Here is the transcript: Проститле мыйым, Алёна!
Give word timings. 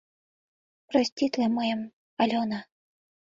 Проститле 0.89 1.45
мыйым, 1.57 1.81
Алёна! 2.21 2.59